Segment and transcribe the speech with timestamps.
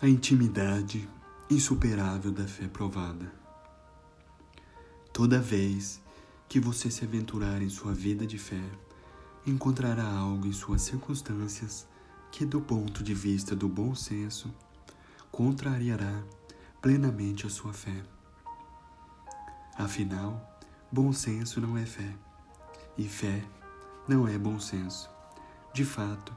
[0.00, 1.08] a intimidade
[1.50, 3.32] insuperável da fé provada.
[5.12, 6.00] Toda vez
[6.48, 8.62] que você se aventurar em sua vida de fé,
[9.44, 11.84] encontrará algo em suas circunstâncias
[12.30, 14.54] que, do ponto de vista do bom senso,
[15.32, 16.22] contrariará
[16.80, 18.04] plenamente a sua fé.
[19.76, 20.60] Afinal,
[20.92, 22.14] bom senso não é fé,
[22.96, 23.42] e fé
[24.06, 25.10] não é bom senso.
[25.74, 26.32] De fato,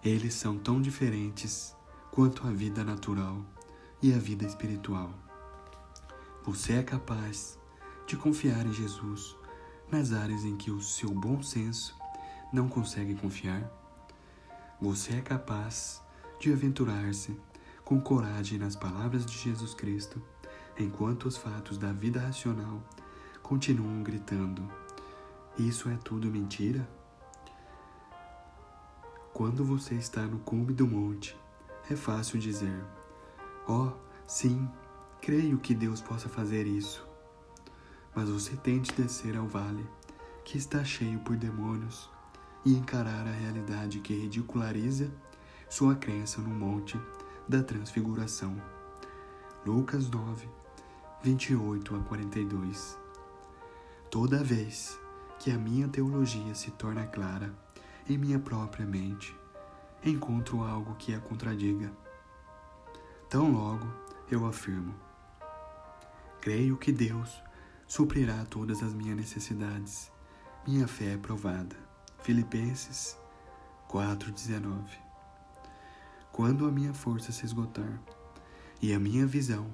[0.00, 1.74] eles são tão diferentes
[2.20, 3.42] quanto a vida natural
[4.02, 5.08] e a vida espiritual.
[6.44, 7.58] Você é capaz
[8.06, 9.34] de confiar em Jesus
[9.90, 11.96] nas áreas em que o seu bom senso
[12.52, 13.72] não consegue confiar?
[14.82, 16.02] Você é capaz
[16.38, 17.34] de aventurar-se
[17.86, 20.20] com coragem nas palavras de Jesus Cristo,
[20.78, 22.82] enquanto os fatos da vida racional
[23.42, 24.70] continuam gritando:
[25.56, 26.86] Isso é tudo mentira?
[29.32, 31.34] Quando você está no cume do monte,
[31.88, 32.84] é fácil dizer:
[33.68, 33.90] Oh,
[34.26, 34.68] sim,
[35.20, 37.06] creio que Deus possa fazer isso.
[38.14, 39.86] Mas você tem de descer ao vale,
[40.44, 42.10] que está cheio por demônios,
[42.64, 45.10] e encarar a realidade que ridiculariza
[45.68, 47.00] sua crença no monte
[47.48, 48.60] da transfiguração.
[49.64, 50.48] Lucas 9,
[51.22, 52.98] 28 a 42.
[54.10, 54.98] Toda vez
[55.38, 57.54] que a minha teologia se torna clara
[58.08, 59.34] em minha própria mente,
[60.04, 61.92] encontro algo que a contradiga.
[63.28, 63.86] Tão logo
[64.30, 64.94] eu afirmo:
[66.40, 67.42] creio que Deus
[67.86, 70.10] suprirá todas as minhas necessidades.
[70.66, 71.76] Minha fé é provada.
[72.22, 73.18] Filipenses
[73.88, 74.84] 4:19.
[76.32, 78.00] Quando a minha força se esgotar
[78.80, 79.66] e a minha visão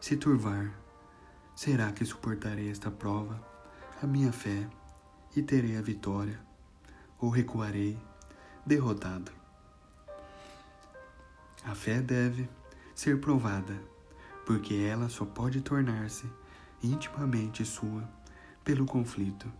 [0.00, 0.72] se turvar,
[1.56, 3.42] será que suportarei esta prova,
[4.02, 4.68] a minha fé,
[5.34, 6.38] e terei a vitória?
[7.18, 7.98] Ou recuarei,
[8.66, 9.43] derrotado?
[11.64, 12.48] A fé deve
[12.94, 13.80] ser provada,
[14.44, 16.30] porque ela só pode tornar-se
[16.82, 18.06] intimamente sua
[18.62, 19.50] pelo conflito,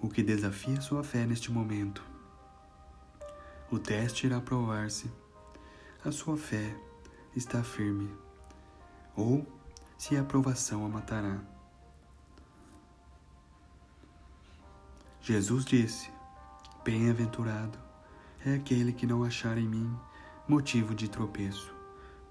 [0.00, 2.02] o que desafia sua fé neste momento.
[3.70, 5.10] O teste irá provar-se
[6.04, 6.76] a sua fé
[7.34, 8.10] está firme,
[9.16, 9.46] ou
[9.96, 11.38] se a aprovação a matará.
[15.20, 16.10] Jesus disse:
[16.84, 17.78] Bem-aventurado
[18.44, 19.94] é aquele que não achar em mim
[20.48, 21.74] motivo de tropeço.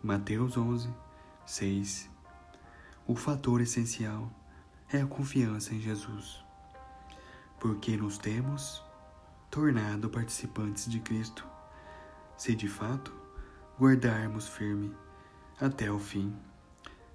[0.01, 0.89] Mateus 11,
[1.45, 2.09] 6.
[3.05, 4.31] O fator essencial
[4.91, 6.44] é a confiança em Jesus,
[7.59, 8.83] porque nos temos
[9.51, 11.45] tornado participantes de Cristo,
[12.35, 13.13] se de fato
[13.79, 14.91] guardarmos firme
[15.61, 16.35] até o fim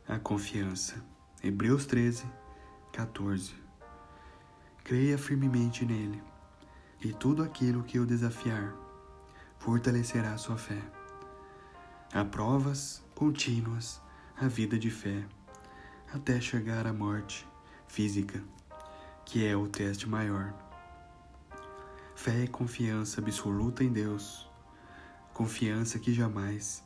[0.07, 1.05] a confiança.
[1.43, 2.25] Hebreus 13,
[2.93, 3.53] 14.
[4.85, 6.23] Creia firmemente nele,
[7.01, 8.73] e tudo aquilo que o desafiar
[9.63, 10.83] fortalecerá sua fé.
[12.13, 14.01] Há provas contínuas
[14.37, 15.25] a vida de fé,
[16.13, 17.47] até chegar à morte
[17.87, 18.43] física,
[19.25, 20.53] que é o teste maior.
[22.17, 24.51] Fé e confiança absoluta em Deus,
[25.33, 26.83] confiança que jamais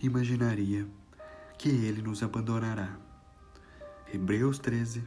[0.00, 0.88] imaginaria
[1.58, 2.96] que Ele nos abandonará.
[4.10, 5.06] Hebreus 13,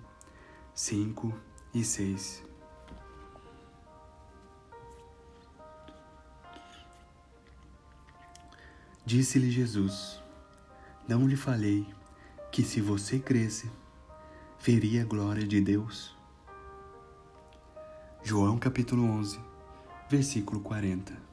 [0.72, 1.34] 5
[1.74, 2.44] e 6.
[9.08, 10.22] Disse-lhe Jesus:
[11.08, 11.88] Não lhe falei
[12.52, 13.72] que se você cresce,
[14.60, 16.14] veria a glória de Deus?
[18.22, 19.40] João capítulo 11,
[20.10, 21.27] versículo 40.